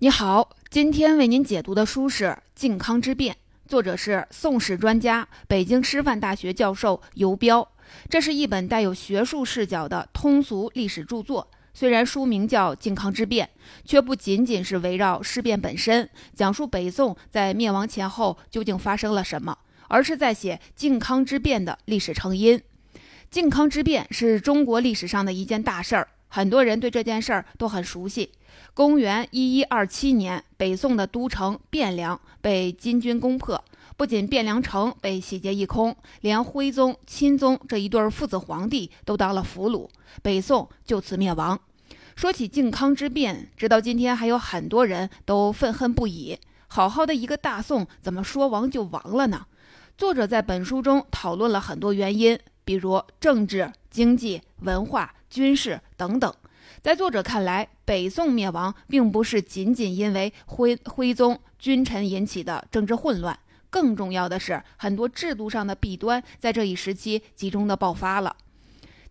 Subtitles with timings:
[0.00, 3.34] 你好，今天为您解读的书是《靖康之变》，
[3.66, 7.66] 作者是宋史专家、北京师范大学教授游标。
[8.10, 11.50] 这是一本带有学术视角的通俗历史著作。
[11.72, 13.46] 虽然书名叫《靖康之变》，
[13.86, 19.56] 却不仅仅是围绕事变本身，讲述北宋在灭亡前后究竟发生了什么，
[19.88, 22.60] 而是在写靖康之变的历史成因。
[23.30, 28.32] 靖康之变是中国历史上的一件大事儿，很多人对这件事儿都很熟悉。
[28.74, 33.62] 公元一一二七年，北宋的都城汴梁被金军攻破，
[33.96, 39.88] 不仅汴梁城被洗劫一空，连徽宗、钦宗这一对父子皇帝都当了俘虏，
[40.22, 41.58] 北宋就此灭亡。
[42.14, 46.38] 说起靖康之变，直到今天还有很多人都愤恨不已。
[46.68, 49.46] 好好的一个大宋，怎么说亡就亡了呢？
[49.96, 56.34] 作者在本书中讨论了很多原因，比如政治、经济、文化、军事等等。
[56.82, 63.38] 在作者看来，北宋灭亡并不是仅仅因为徽徽宗君臣引起的政治混乱，
[63.70, 68.36] 更重要的是很多制度上的弊端在这一时期集中的爆发了。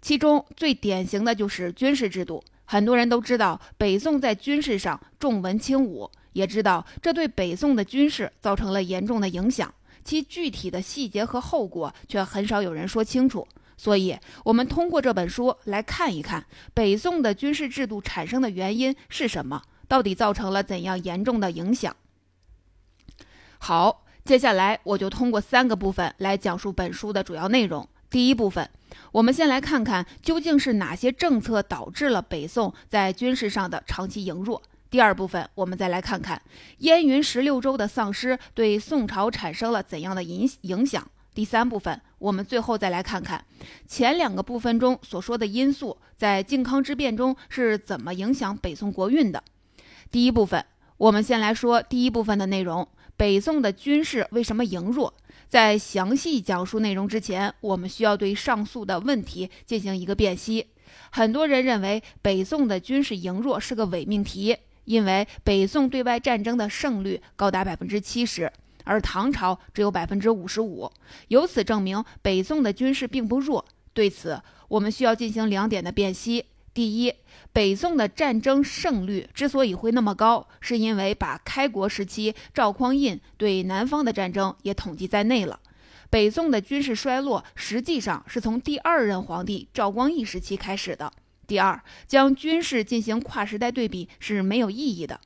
[0.02, 2.44] 其中最典型的就是军事制度。
[2.66, 9.72] 很多人都知道，北宋在军事上重文轻武，也知道这对北宋的军事造成了严重的影响，
[10.04, 13.48] 其具体的细节和后果却很少有人说清楚。
[13.78, 21.96] 所以，我们通过这本书来看一看北宋的军事制度产生的原因是什么，到底造成了怎样严重的影响。
[23.60, 27.88] 好，接下来我就通过三个部分来讲述本书的主要内容。
[28.10, 28.70] 第一部分，
[29.12, 34.62] 我们先来看看究竟是哪些政策导致了北宋在军事上的长期羸弱。
[34.90, 36.42] 第二部分，我们再来看看
[36.78, 41.06] 燕云十六州的丧失对宋朝产生了怎样的影影响。
[41.36, 43.44] 第三部分，我们最后再来看看
[43.86, 49.44] 前两个部分中所说的因素在靖康之变中是怎么影响北宋国运的。
[50.10, 55.14] 第一部分，我们先来说第一部分的内容：北宋的军事为什么羸弱？
[55.48, 60.66] 在详细讲述内容之前，我们需要对上述的问题进行一个辨析。
[61.12, 68.50] 很多人认为北宋的军事羸弱是个伪命题，因为北宋对外战争的胜率高达百分之七十。
[68.86, 70.90] 而唐朝只有百分之五十五，
[71.28, 73.66] 由此证明北宋的军事并不弱。
[73.94, 77.14] 对此，我们需要进行两点的辨析：第一，
[77.54, 85.60] 北宋的战争胜率之所以会那么高，是因为把开国时期赵匡胤对南方的战争也统计在内了。
[86.10, 91.12] 北宋的军事衰落实际上是从第二任皇帝赵光义时期开始的。
[91.48, 95.20] 第二，将军事进行跨时代对比是没有意义的。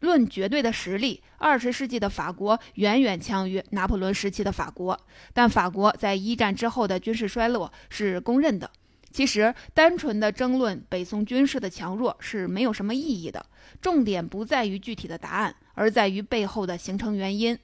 [0.00, 4.98] 论绝对的实力，二十世纪的法国远远强于拿破仑时期的法国，
[5.32, 8.70] 但法国在一战之后的军事衰落是公认的。
[9.12, 13.44] 其实，单纯的争论北宋军事的强弱是没有什么意义的，
[13.80, 17.58] 重点不在于具体的答案，而在于背后的形成原因。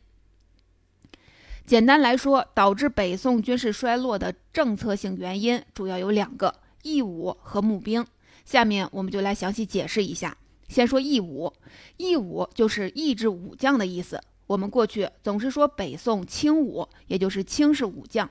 [1.65, 6.53] 简单来说，导致北宋军事衰落的政策性原因主要有两个：
[6.83, 8.05] 义武和募兵。
[8.45, 10.37] 下面我们就来详细解释一下。
[10.69, 11.53] 先说义武，
[11.97, 14.21] 义武就是义制武将的意思。
[14.47, 18.31] 我们过去总是说北宋轻武，也就是轻视武将，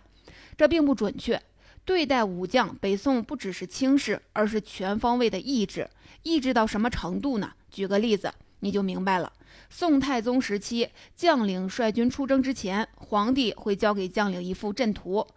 [0.58, 1.42] 这并不准确。
[1.84, 5.88] 对待武将，北宋不只是轻视，而是全方位的抑制。
[6.24, 7.52] 抑制到什么程度呢？
[7.70, 9.32] 举个例子，你就明白了。
[9.70, 15.28] 宋太宗时期，将领率军出征之前，皇帝会交给将领一幅阵图，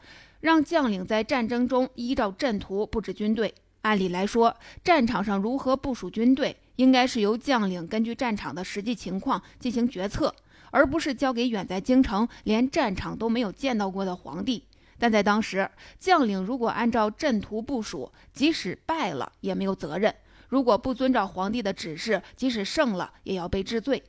[0.41, 3.55] 让将领在战争中依照阵图布置军队。
[3.83, 6.57] 按理来说，战场上如何部署军队？
[6.79, 10.33] 应该是由将领根据战场的实际情况进行决策，
[10.71, 14.63] 而不是交给远在京城、连战场都没有见到过的皇帝。
[14.97, 15.69] 但在当时，
[15.99, 20.13] 将领如果按照阵图部署，即使败了也没有责任；
[20.49, 24.01] 如果不遵照皇帝的指示，即使胜了也要被治罪。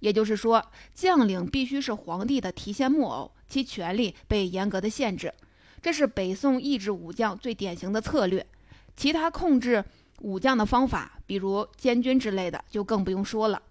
[0.00, 5.32] 也就是说，将领必须是皇帝的提线木偶，其权力被严格的限制。
[5.80, 8.44] 这是北宋抑制武将最典型的策略。
[8.96, 9.84] 其他控制。
[10.20, 13.62] 武将的方法，比如监军之类的，就更不用说了。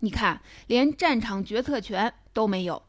[0.00, 2.82] 你看，连战场决策权都没有，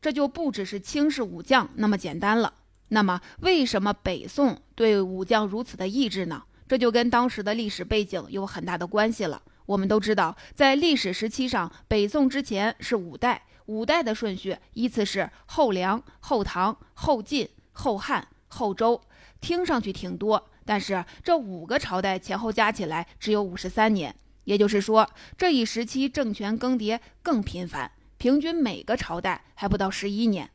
[0.00, 2.52] 这就不只是轻视武将那么简单了。
[2.88, 6.42] 那么，为什么北宋对武将如此的抑制呢？
[6.68, 9.40] 这就跟当时的历史背景有很大的关系了。
[9.66, 19.00] 我们都知道，在历史时期上，北宋之前是五代，五代的顺序依次是后梁、后唐、后晋、后汉、后周，
[19.40, 20.48] 听上去挺多。
[20.70, 24.14] 但是这五个朝代前后加起来只有五十三年，
[24.44, 30.48] 也就是说这一时期政权更迭更频繁，平均每个朝代还不到十一年。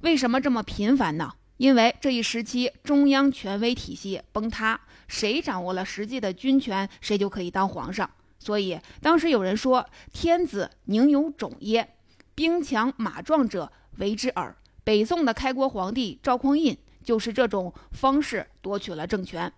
[0.00, 1.34] 为什么这么频繁呢？
[1.58, 8.10] 因为这一时期中央权威体系崩塌，谁掌握了实际的军权，谁就可以当皇上。
[8.38, 11.96] 所以当时有人说：“天子宁有种耶？
[12.34, 19.52] 兵强马壮者为之耳。”北宋的开国皇帝赵匡胤就是这种方式夺取了政权。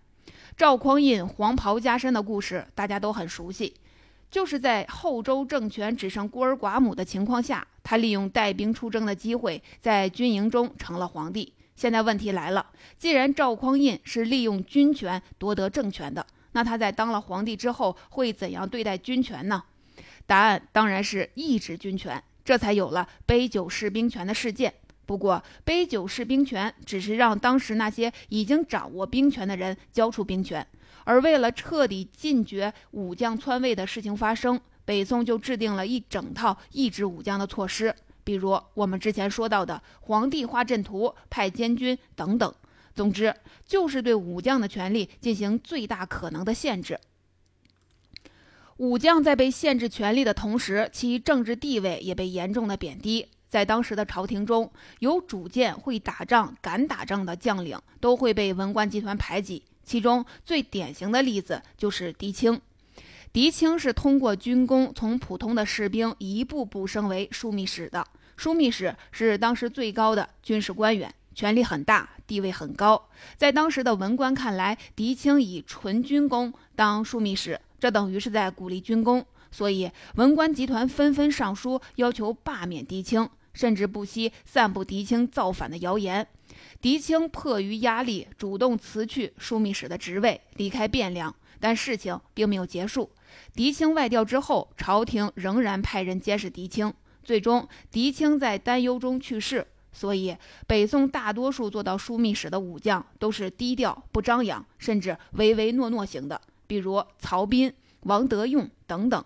[0.57, 3.75] 赵匡胤黄袍加身的故事大家都很熟悉，
[4.31, 11.55] 就是在后周政权只剩孤儿寡母的情况下，他利用带兵出征的机会，在军营中成了皇帝。
[11.77, 12.67] 现在问题来了，
[12.99, 19.63] 既然赵匡胤是利用军权夺得政权的，那他在当了皇帝之后会怎样对待军权呢？
[20.27, 24.75] 答案当然是抑制军权，这才有了杯酒释兵权的事件。
[25.11, 30.65] 不过，杯酒释兵权只是让当时那些已经掌握兵权的人交出兵权，
[31.03, 37.93] 而为了彻底禁绝武将篡位的事情发生，北宋就制定了一整套抑制武将的措施，
[38.23, 42.55] 比如我们之前说到的皇帝画阵图、派监军等等。
[42.95, 43.35] 总之，
[43.67, 47.01] 就是对武将的权力进行最大可能的限制。
[48.77, 53.27] 武将在被限制权力的同时，其政治地位也被严重的贬低。
[53.51, 59.63] 在当时的朝廷中，有主见、会打仗、敢打仗的将领都会被文官集团排挤。
[59.85, 62.61] 其中最典型的例子就是狄青。
[63.33, 68.07] 狄青是通过军功从普通的士兵一步步升为枢密使的。
[68.39, 73.09] 枢密使是当时最高的军事官员，权力很大，地位很高。
[73.37, 83.29] 在当时的文官看来，狄青以纯军功当枢密使，这等于是在鼓励军功，所以文官集团纷纷上书要求罢免狄青。
[83.53, 86.27] 甚至不惜散布狄青造反的谣言。
[86.81, 91.35] 狄青迫于压力，主动辞去枢密使的职位，离开汴梁。
[91.63, 93.11] 但事情并没有结束。
[93.55, 96.93] 狄青外调之后，朝廷仍然派人监视狄青。
[97.23, 99.67] 最终，狄青在担忧中去世。
[99.93, 100.35] 所以，
[100.67, 107.71] 北宋大多数做到枢密使的武将都是低调、不张扬，甚至唯唯诺诺型的，比如曹彬、
[108.05, 109.23] 王德用等等。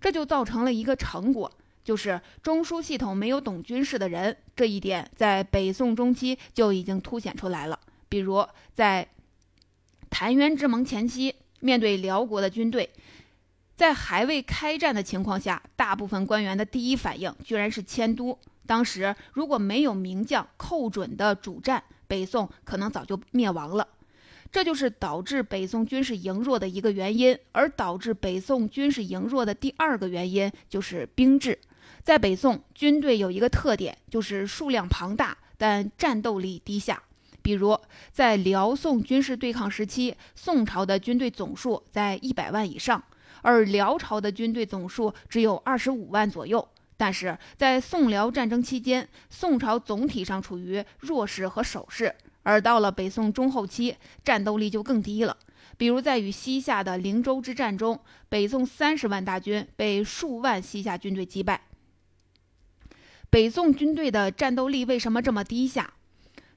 [0.00, 1.50] 这就造成了一个成果。
[1.88, 7.80] 就是中枢系统没有懂军事的人，这一点在北宋中期就已经凸显出来了。
[8.10, 9.08] 比如在
[10.10, 12.90] 澶渊之盟前期，面对辽国的军队，
[13.74, 18.38] 在还未开战的情况下，大部分官员的第一反应居然是迁都。
[18.66, 23.88] 当时如果没有名将寇准的主战，北宋可能早就灭亡了。
[24.52, 27.38] 这就是导致北宋军事羸弱的一个原因。
[27.52, 31.58] 而导致北宋军事羸弱的第二个原因就是兵制。
[32.08, 37.02] 在北宋，军队有一个特点，就是数量庞大，但战斗力低下。
[37.42, 37.78] 比如，
[38.10, 43.04] 在辽宋军事对抗时期，宋朝的军队总数在一百万以上，
[43.42, 46.66] 而辽朝的军队总数只有二十五万左右。
[46.96, 53.94] 但是在宋辽战争期间，宋朝总体上处于弱势和守势，而到了北宋中后期，
[54.24, 55.36] 战斗力就更低了。
[55.76, 58.00] 比如在与西夏的灵州之战中，
[58.30, 61.60] 北宋三十万大军被数万西夏军队击败。
[63.30, 65.92] 北宋军队的战斗力为什么这么低下？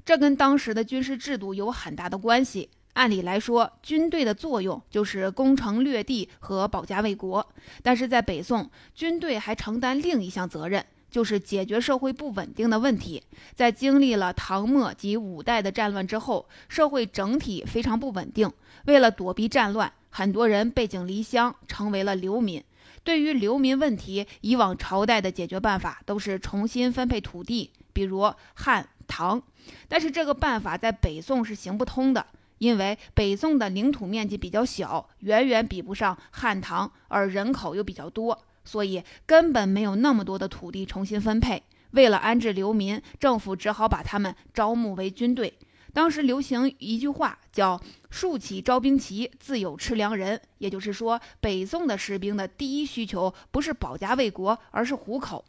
[0.06, 2.69] 这跟当时的军事制度有很大的关系。
[2.94, 7.45] 按理来说，军队的作用就是攻城略地和保家卫国，
[7.83, 13.21] 但是在北宋，军队还承担另一项责任，就是解决社会不稳定的问题。
[13.53, 18.50] 在经历了唐末及五代的战乱之后，社会整体非常不稳定。
[18.85, 22.63] 为了躲避战乱，很多人背井离乡，成为了流民。
[23.04, 29.41] 对于流民问题，以往朝代的解决办法都是重新分配土地，比如汉、唐。
[29.88, 32.25] 但是这个办法在北宋是行不通的，
[32.58, 41.63] 因为北宋的领土面积比较小，远远比不上汉唐，而人口又比较多，所以根本没有那么多的土地重新分配。
[41.91, 45.53] 为了安置流民，政府只好把他们招募为军队。
[45.93, 47.79] 当时流行一句话，叫
[48.10, 50.41] “竖起招兵旗，自有吃粮人”。
[50.60, 55.43] 也就是说，北宋的士兵的第一需求不是保家卫国，而是糊口。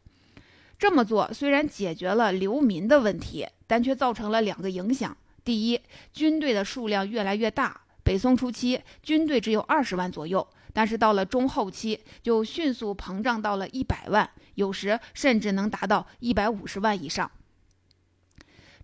[0.78, 5.80] 这么做虽然解决了流民的问题，但却造成了两个影响：第一，
[6.12, 7.80] 军队的数量越来越大。
[8.02, 17.30] 北宋初期，军队只有二十万左右，但是到了中后期，就迅速膨胀到了一百万，有时甚至能达到一百五十万以上。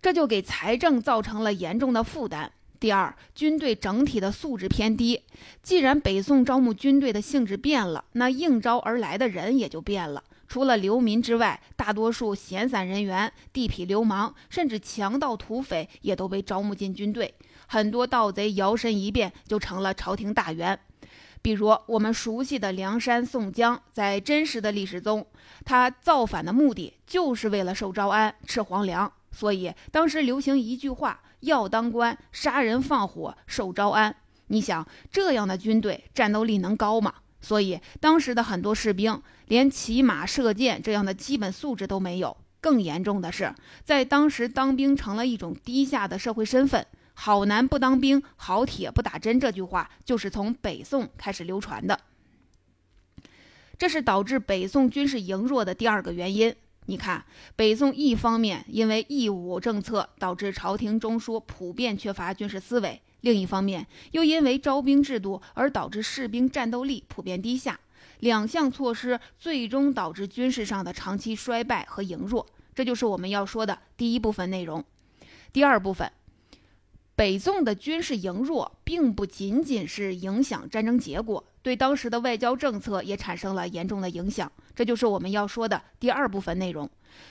[0.01, 2.53] 这就给财政造成了严重的负担。
[2.81, 5.21] 第二，军队整体的素质偏低。
[5.63, 10.23] 既然北宋招募军队的性质变了，那应招而来的人也就变了。
[10.47, 17.35] 除了流民之外，大多数闲散人员、地痞流氓，甚至强盗土匪也都被招募进军队。
[17.67, 20.79] 很多盗贼摇身一变就成了朝廷大员。
[21.43, 25.27] 比如我们熟悉的梁山宋江，在真实的历史中，
[25.65, 29.13] 他造反的目的就是为了受招安、吃皇粮。
[29.31, 34.15] 所以当时流行一句话：“要当官，杀人放火，受招安。”
[34.49, 37.15] 你想这样的军队战斗力能高吗？
[37.41, 42.37] 所以当时的很多士兵连骑马射箭这样的基本素质都没有。
[42.61, 43.55] 更严重的是，
[43.85, 46.85] 在当时当兵成了一种低下的社会身份。
[47.15, 52.01] “好男不当兵，好铁不打针”这句话就是从北宋开始流传的。
[53.77, 56.55] 这是导致北宋军事羸弱的第二个原因。
[56.91, 57.23] 你看，
[57.55, 67.79] 北宋一方面因为义务政策导致朝廷中枢普遍缺乏军事思维，另一方面又因为招兵制度而导致士兵战斗力普遍低下。
[68.21, 74.83] 两项措施最终导致军事上的长期衰败和羸弱，这就是我们要说的第一部分内容。
[75.53, 76.11] 第二部分。
[77.19, 84.53] 北宋的军事羸弱，并不仅仅是影响战争结果，对当时的外交政策也产生了严重的影响。
[84.73, 86.89] 这就是我们要说的第二部分内容。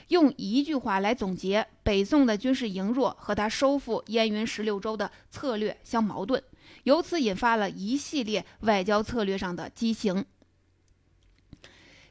[0.08, 6.42] 用一句话来总结，北宋的军事羸弱和他收复燕云十六州的策略相矛盾，
[6.82, 10.22] 由此引发了一系列外交策略上的畸形。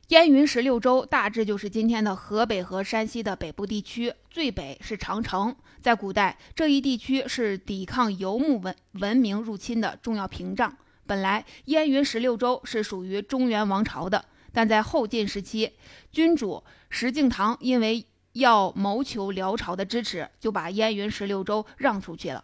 [0.10, 5.54] 燕云十六州大致就是今天的河北和山西的北部地区，最北是长城。
[5.82, 10.74] 在古代，这一地区是抵抗游牧文文明入侵的重要屏障。
[11.06, 14.24] 本来燕云十六州是属于中原王朝的，
[14.54, 15.74] 但在后晋时期，
[16.10, 22.42] 君主石敬瑭因为要谋求辽朝的支持，就把燕云十六州让出去了。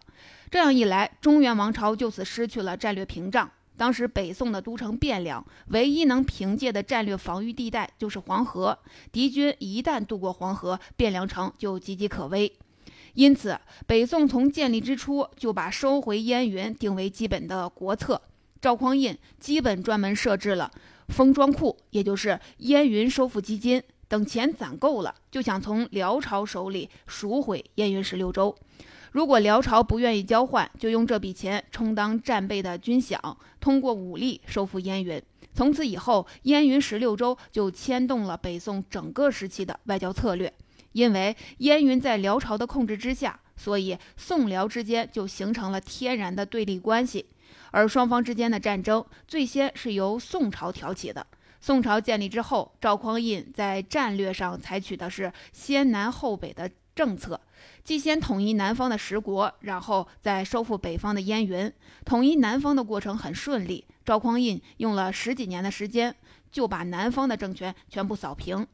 [0.51, 3.50] 这样一来，中原王朝就此失去了战略屏障。
[3.75, 8.77] 当时北宋的都城汴梁，唯一能凭借的战略防御地带就是黄河。
[9.12, 12.51] 敌军一旦渡过黄河，汴梁城就岌岌可危。
[13.15, 18.22] 因此，北宋从建立之初就把收回燕云定为基本的国策。
[18.62, 20.72] 赵匡胤基本专门设置了
[21.10, 23.82] 封装库，也就是燕云收复基金。
[24.08, 28.56] 等钱攒够了，就想从辽朝手里赎回燕云十六州。
[29.13, 33.15] 如果辽朝不愿意交换，就用这笔钱充当战备的军饷，
[33.60, 35.22] 通过武力收复燕云。
[35.53, 40.51] 从此以后，燕云十六州就牵动了北宋整个时期的外交策略。
[40.93, 47.27] 因为燕云在辽朝的控制之下，所以宋辽之间就形成了天然的对立关系。
[47.70, 51.25] 而双方之间的战争，最先是由宋朝挑起的。
[51.62, 57.39] 宋朝建立之后，赵匡胤在战略上采取的是先南后北的政策。
[57.84, 61.72] 既先统一南方的十国，然后再收复北方的燕云。
[62.05, 66.15] 统一南方的过程很顺利，赵匡胤用了十几年的时间
[66.51, 68.65] 就把南方的政权全部扫平。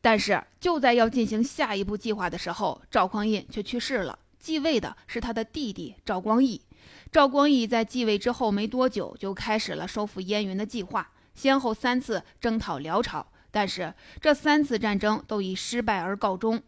[0.00, 4.18] 但是就在要进行下一步计划的时候，赵匡胤却去世了。
[4.38, 6.62] 继位的是他的弟弟赵光义。
[7.10, 16.62] 赵光义在继位之后没多久，就开始了收复燕云的计划，先后三次征讨辽朝，但是这三次战争都以失败而告终。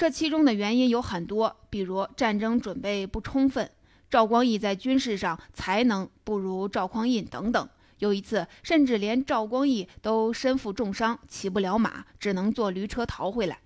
[0.00, 3.70] 这其中的原因有很多，比如战争准备不充分，
[4.08, 7.68] 赵光义在军事上才能不如赵匡胤等等。
[7.98, 13.58] 有一次，甚至连赵光义都身负重伤，骑不了马，只能坐驴车逃回来。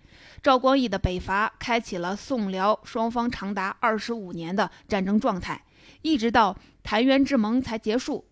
[0.43, 5.63] 赵光义的北伐开启了宋辽双方长达二十五年的战争状态，
[6.03, 8.25] 一直到澶渊之盟才结束。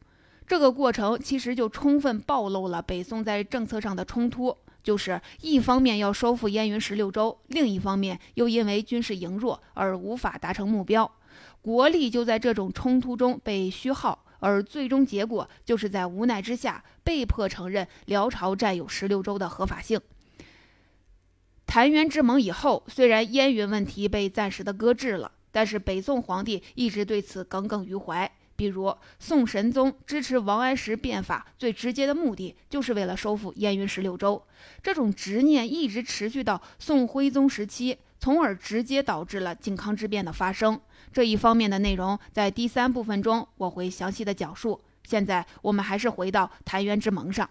[0.44, 4.59] 这个过程其实就充分暴露了北宋在政策上的冲突。
[4.82, 11.10] 就是一方面要收复燕云十六州，另一方面又因为军事羸弱而无法达成目标，
[11.60, 20.00] 国力就在这种冲突中被虚耗，而最终结果就是在无奈之下被迫承认辽朝占有十六州的合法性。
[21.66, 28.30] 澶渊之盟以后，虽然燕云问题被暂时的搁置了，但是北宋皇帝一直对此耿耿于怀。
[28.62, 34.40] 比如宋神宗支持王安石变法，最直接的目的就是为了收复燕云十六州。
[34.81, 40.81] 这种执念一直持续到宋徽宗时期，从而直接导致了靖康之变的发生。
[41.12, 44.81] 这一方面的内容在第三部分中我会详细的讲述。
[45.02, 47.50] 现在我们还是回到澶渊之盟上。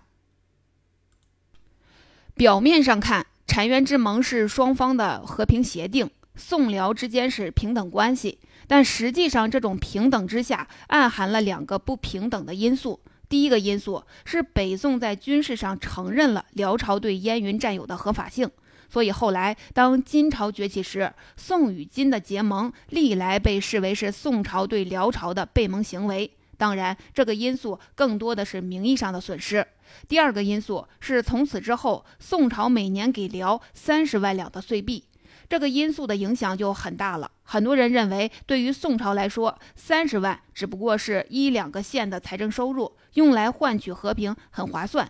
[2.36, 8.40] 表面上看，澶渊之盟是双方的和平协定，宋辽之间是平等关系。
[8.72, 13.02] 但实际上，这种平等之下暗含了两个不平等的因素。
[13.28, 18.50] 第一个因素是北宋在军事上承认了辽朝对燕云占有的合法性，
[18.90, 26.32] 所以后来当金朝崛起时，宋与金的结盟历来被视为是宋朝对辽朝的背盟行为。
[26.56, 29.68] 当然，这个因素更多的是名义上的损失。
[30.08, 35.04] 第二个因素是从此之后，宋朝每年给辽三十万两的岁币。
[35.50, 37.30] 这个因素的影响就很大了。
[37.52, 45.06] 很多人认为，对于宋朝来说，三十万只不过是一两个县的财政收入，用来换取和平很划算。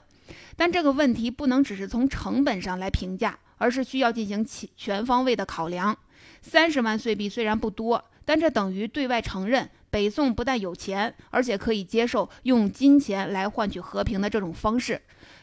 [0.55, 5.95] 但这个问题不能只是从成本上来评价，而是需要进行全全方位的考量。
[6.41, 14.99] 三十万岁币虽然不多，但这等于对外承认北宋不但有钱，而且可以接受用金钱来换取和平的这种方式。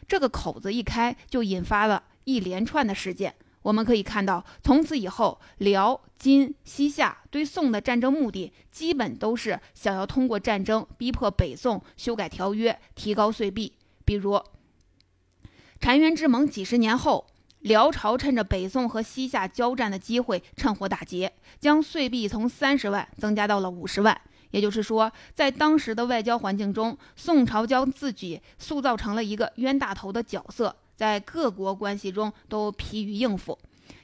[0.08, 3.36] 这个口子一开，就引发了一连串的事件。
[3.62, 13.72] 我们可以看到，从此以后，辽、金、西夏对宋的战争目的，基本都是想要通过战争逼迫北宋修改条约，提高岁币。
[14.04, 14.40] 比如，
[15.80, 17.26] 澶渊之盟几十年后，
[17.60, 24.18] 辽朝趁着北宋和西夏交战的机会，趁火打劫，将岁币从三十万增加到了五十万。
[24.50, 30.74] 也就是说，在当时的外交环境中，宋朝将自己塑造成了一个冤大头的角色。
[30.98, 33.56] 在各国关系中都疲于应付。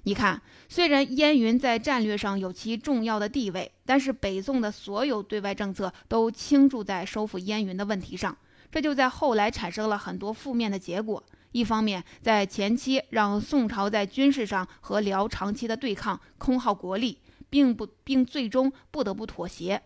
[0.04, 8.36] 你看，虽然燕云在战略上有其重要的地位，但是北宋的所有对外政策都倾注在收复燕云的问题上，
[8.70, 11.20] 这就在后来产生了很多负面的结果。
[11.50, 17.18] 一方面，在前期让宋朝在军事上和辽长期的对抗空耗国力，
[17.50, 19.78] 并不并最终不得不妥协；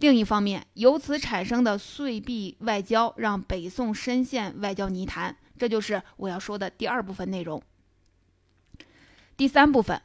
[0.00, 5.36] 另一方面，由此产生的岁币外交让北宋深陷外交泥潭。
[5.62, 7.62] 这就是我要说的第二部分内容。
[9.36, 10.02] 第三部分，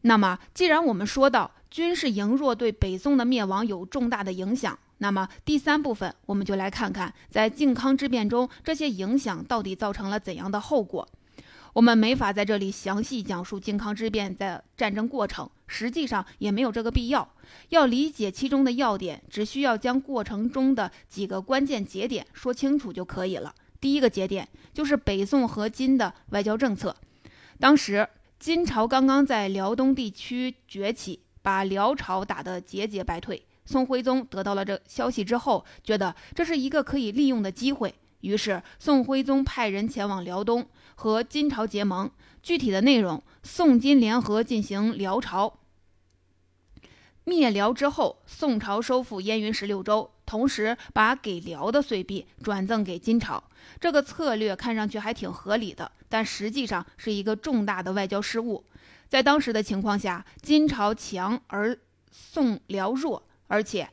[0.00, 11.08] 那么既然我们说到军事羸弱对北宋的灭亡有重大的影响，那么第三部分我们就来看看在靖康之变中这些影响到底造成了怎样的后果。
[11.74, 17.32] 我们没法在这里详细讲述靖康之变的战争过程，实际上也没有这个必要。
[17.68, 23.54] 要理解其中的要点，只需要将过程中的几个关键节点说清楚就可以了。
[23.82, 26.96] 第一个节点就是北宋和金的外交政策。
[27.58, 28.08] 当时
[28.38, 33.44] 金朝刚刚在辽东地区崛起，把辽朝打得节节败退。
[33.64, 42.08] 宋徽宗得到了这消息之后，觉得这是一个可以利用的机会，于是宋徽宗派人前往辽东和金朝结盟。
[42.40, 45.58] 具体的内容，宋金联合进行辽朝。
[47.24, 50.11] 灭辽之后，宋朝收复燕云十六州。
[50.32, 53.44] 同时把给辽的岁币转赠给金朝，
[53.78, 58.64] 这个策略看上去还挺合理的，但实际上是一个重大的外交失误。
[59.10, 61.76] 在当时的情况下，金朝强而
[62.10, 63.86] 宋辽弱，而且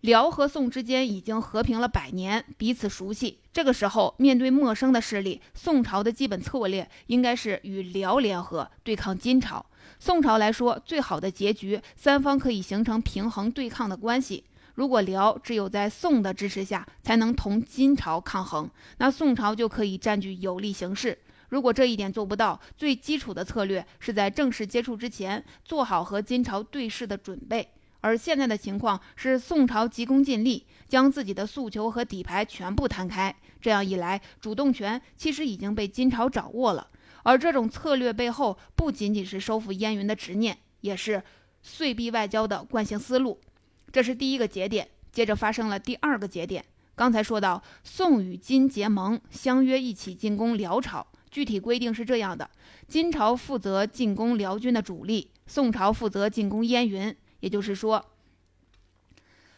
[0.00, 3.40] 辽和宋之间已经和平了百年，彼此熟悉。
[3.52, 9.66] 这个时候面对陌生的势力，宋朝的基本策略应该是与辽联合对抗金朝。
[9.98, 14.44] 宋朝来说，最好的结局，三方可以形成平衡对抗的关系。
[14.80, 18.66] 如果辽只有在宋的支持下才能同金朝抗衡，
[18.96, 21.18] 那宋朝就可以占据有利形势。
[21.50, 27.68] 如果这一点做不到，最基础的策略是在正式接触之前做好和金朝对视的准备。
[28.00, 36.88] 而现在的情况是，宋朝急功近利，将自己的诉求和底牌全部摊开，这样一来，主动权其实已经被金朝掌握了。
[37.22, 41.22] 而这种策略背后，不仅仅是收复燕云的执念，也是
[41.60, 43.38] 岁币外交的惯性思路。
[43.92, 46.64] 这是第一个节点，接着发生了第二个节点。
[46.94, 51.06] 刚才说到，宋与金结盟，相约一起进攻辽朝。
[51.30, 52.50] 具体规定是这样的：
[52.88, 57.14] 金朝负责进攻辽军的主力，宋朝负责进攻燕云。
[57.40, 58.04] 也就是说，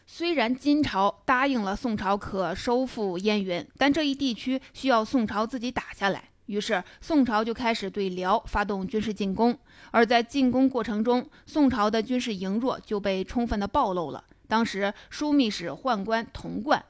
[0.05, 6.29] 虽然金朝答应了宋朝可收复燕云，但这一地区需要宋朝自己打下来。
[6.47, 9.57] 于是，宋朝就开始对辽发动军事进攻，
[9.91, 14.23] 而在进攻过程中，宋朝的军事羸弱就被充分的暴露了。
[14.47, 16.83] 当时，枢密使宦官童贯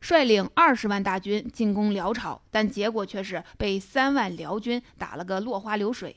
[0.00, 6.16] 率领二十万大军进攻辽朝，但结果却是被三万辽军打了个落花流水，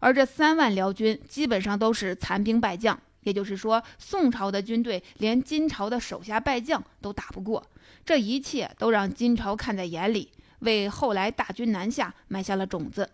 [0.00, 7.64] 而这三万辽军基本上都是残兵败将，也就是说，宋朝的军队连金朝的手下败将都打不过。
[8.04, 10.30] 这一切都让金朝看在眼里。
[10.64, 13.08] 为后来大军南下埋下了种子。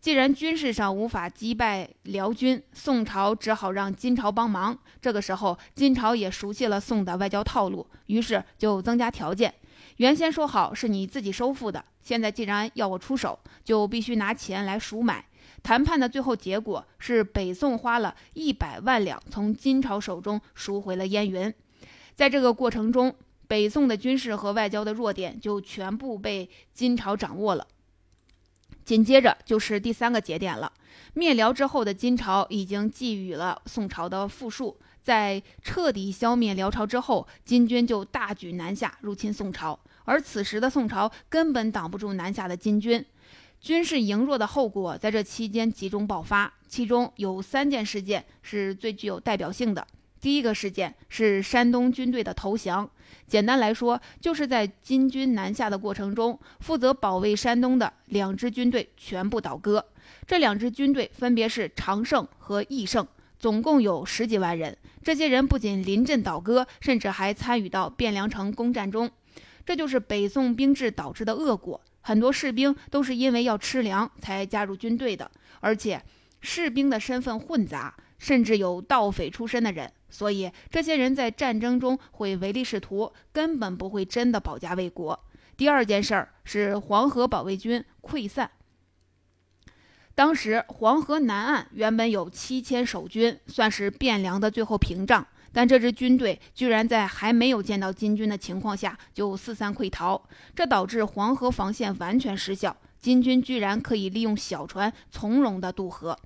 [0.00, 4.76] 既然军事上无法击败辽军，宋朝只好让金朝帮忙。
[5.00, 9.54] 这个时候，金朝也熟悉了宋的外交套路，于是就增加条件。
[9.98, 15.24] 原先说好是你自己收复的，现在既然要我出手，就必须拿钱来赎买。
[15.62, 21.54] 谈判的最后结果是，北宋花了一百万两从金朝手中赎回了燕云。
[22.16, 23.14] 在这个过程中，
[23.46, 27.66] 北宋的军事和外交的弱点就全部被金朝掌握了。
[28.84, 30.72] 紧接着就是第三个节点了。
[31.14, 39.78] 灭辽之后的金朝已经寄予了宋朝的富庶，在彻底消灭辽朝之后，金军就大举南下入侵宋朝。
[40.04, 43.04] 而此时的宋朝根本挡不住南下的金军，
[43.60, 46.52] 军事羸弱的后果在这期间集中爆发。
[46.66, 49.86] 其中有三件事件是最具有代表性的。
[50.20, 52.90] 第一个事件是山东军队的投降。
[53.26, 59.84] 简单来说，就是在金军南下的过程中，负责保卫山东的两支军队全部倒戈。
[60.26, 63.06] 这两支军队分别是常胜和义胜，
[63.38, 64.76] 总共有十几万人。
[65.02, 69.10] 这些人不仅临阵倒戈，甚至还参与到汴梁城攻占中。
[69.64, 71.80] 这就是北宋兵制导致的恶果。
[72.00, 76.02] 很多士兵都是因为要吃粮才加入军队的，而且
[76.40, 79.92] 士兵的身份混杂，甚至有盗匪出身的人。
[80.12, 85.18] 所以这些人在战争中会唯利是图，根本不会真的保家卫国。
[85.56, 88.50] 第二件事儿是黄河保卫军溃散。
[90.14, 95.26] 当时黄河南岸原本有七千守军，算是汴梁的最后屏障。
[95.54, 100.22] 但这支军队居然在还没有见到金军的情况下就四散溃逃，
[100.54, 102.74] 这导致黄河防线完全失效。
[102.98, 106.18] 金军居然可以利用小船从容的渡河。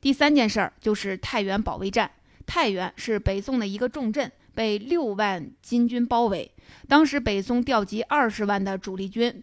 [0.00, 2.10] 第三件事儿就是太原保卫战。
[2.46, 6.50] 太原是北宋的一个重镇，被六万金军包围。
[6.88, 9.42] 当时北宋调集二十万的主力军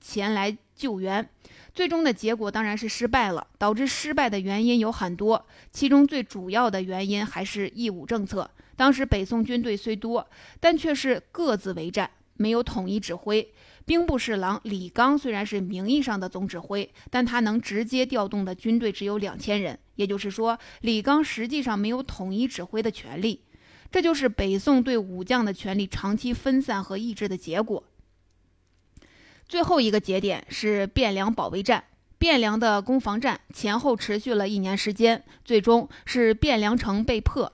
[0.00, 1.28] 前来救援。
[1.72, 3.46] 最终的结果当然是失败了。
[3.56, 8.50] 导致失败的原因有很多，其中最主要的原因还是义武政策。
[8.74, 13.52] 当时北宋军队虽多，但却是各自为战，没有统一指挥。
[13.86, 23.42] 兵部侍郎李纲虽然是名义上的总指挥，但他能直接调动的军队只有两千人，也就是说，李纲实际上没有统一指挥的权利。
[23.90, 27.82] 这就是北宋对武将的权力长期分散和抑制的结果。
[29.48, 31.84] 最后一个节点是汴梁保卫战。
[32.20, 37.50] 汴梁的攻防战前后持续了一年时间，最终是汴梁城被破，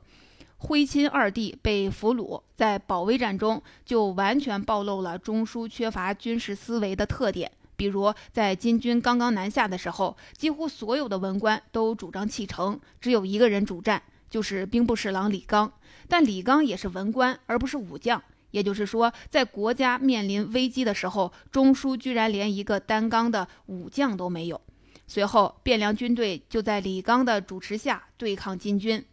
[0.58, 2.42] 徽钦二帝被俘虏。
[2.56, 7.50] 在保卫战中，就完全暴露了中枢缺乏军事思维的特点。
[7.76, 15.70] 比如，在金军刚刚南下的时候，几乎所有的文官都主张弃城，只有一个人主战，就是兵部侍郎李纲。
[16.08, 18.22] 但李纲也是文官，而不是武将。
[18.52, 24.58] 也就是说，在国家面临危机的时候，中枢居然连一个担纲的武将都没有。
[25.06, 29.04] 随后，汴梁军队就在李纲的主持下对抗金军，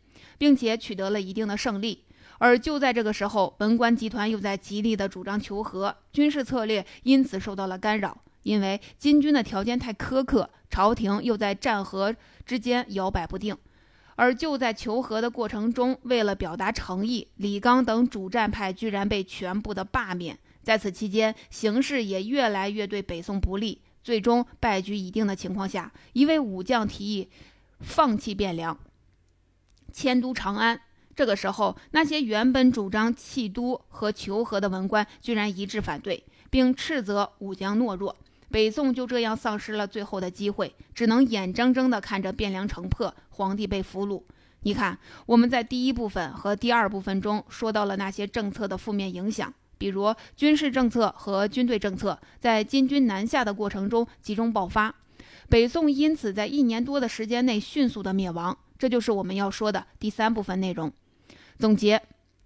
[0.44, 2.04] 并且取得了一定的胜利。
[2.38, 8.18] 而就在这个时候，文官集团又在极力的主张求和，军事策略因此受到了干扰。
[8.42, 12.14] 因为金军的条件太苛刻，朝廷又在战和
[12.46, 13.58] 之间摇摆不定。
[14.16, 20.38] 而就在求和的过程中，为了表达诚意，李纲等主战派居然被全部的罢免。
[20.62, 23.80] 在此期间，形势也越来越对北宋不利。
[24.04, 27.30] 最终败局已定的情况下，一位武将提议
[27.80, 28.78] 放弃汴梁，
[29.94, 30.82] 迁都长安。
[31.16, 38.16] 这个时候，那些原本主张弃都和求和的文官居然一致反对，并斥责武将懦弱。
[38.50, 44.22] 北宋就这样丧失了最后的机会，只能眼睁睁地看着汴梁城破，皇帝被俘虏。
[44.62, 54.96] 你看，我们在第一部分和第二部分中说到了那些政策的负面影响，比如军事政策和军队政策在金军南下的过程中集中爆发，
[55.50, 58.58] 北宋因此在一年多的时间内迅速的灭亡。
[58.84, 60.92] 这就是我们要说的第三部分内容。
[61.58, 62.02] 总结，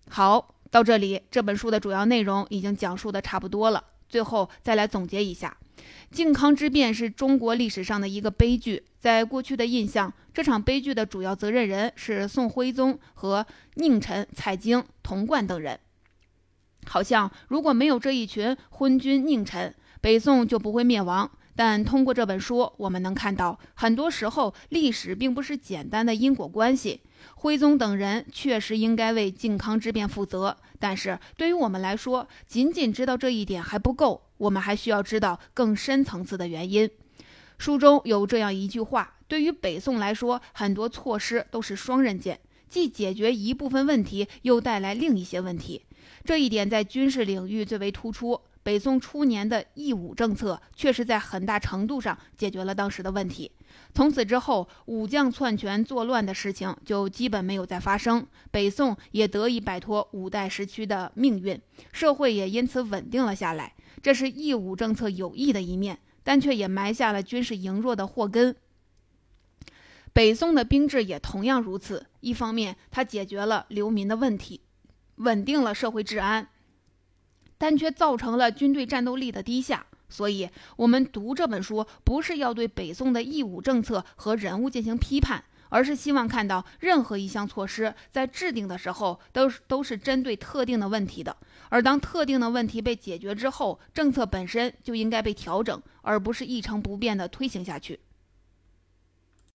[0.07, 3.83] 好，到这里，这本书的主要内容已经讲述的差不多了。
[4.07, 5.57] 最后再来总结一下。
[6.11, 13.43] 靖康之变是中国历史上的一个悲剧，在过去的印象，这场悲剧的主要责任人是宋徽宗和
[13.77, 15.79] 佞臣蔡京、童贯等人。
[16.85, 21.31] 好像如果没有这一群昏君佞臣，北宋就不会灭亡。
[21.57, 27.01] 但通过这本书，我们能看到，很多时候历史并不是简单的因果关系。
[27.33, 34.21] 徽宗等人确实应该为靖康之变负责，但是对于我们来说，仅仅知道这一点还不够。
[34.37, 36.87] 我们还需要知道更深层次的原因。
[37.57, 42.39] 书中有这样一句话：对于北宋来说，很多措施都是双刃剑，
[42.69, 45.81] 既解决一部分问题，又带来另一些问题。
[46.23, 48.39] 这一点在军事领域最为突出。
[48.67, 53.49] 北宋初年的义武政策确实在很大程度上解决了当时的问题。
[53.93, 61.57] 从此之后，武将篡权作乱的事情就基本没有再发生，北宋也得以摆脱五代时期的命运，
[61.93, 63.73] 社会也因此稳定了下来。
[64.01, 68.53] 这是义武政策有益的一面，但却也埋下了军事羸弱的祸根。
[70.11, 74.59] 北宋的兵制也同样如此，一方面它解决了流民的问题，
[75.15, 76.49] 稳定了社会治安，
[77.57, 79.85] 但却造成了军队战斗力的低下。
[80.09, 85.43] 所以，我们读这本书不是要对北宋的义武政策和人物进行批判。
[85.69, 91.35] 而是希望看到任何一项措施在制定的时候都是都是针对特定的问题的，
[91.67, 97.99] 而当特定的问题被解决之后，政策本身就应该被调整，而不是一成不变的推行下去。